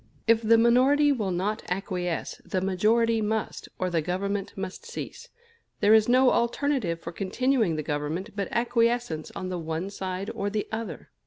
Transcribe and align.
If 0.25 0.41
the 0.41 0.57
minority 0.57 1.11
will 1.11 1.29
not 1.29 1.61
acquiesce, 1.69 2.41
the 2.43 2.59
majority 2.59 3.21
must, 3.21 3.69
or 3.77 3.91
the 3.91 4.01
Government 4.01 4.51
must 4.57 4.83
cease. 4.83 5.29
There 5.79 5.93
is 5.93 6.09
no 6.09 6.31
alternative 6.31 6.99
for 6.99 7.11
continuing 7.11 7.75
the 7.75 7.83
Government 7.83 8.31
but 8.35 8.47
acquiescence 8.49 9.29
on 9.35 9.49
the 9.49 9.59
one 9.59 9.91
side 9.91 10.31
or 10.33 10.49
the 10.49 10.67
other. 10.71 11.11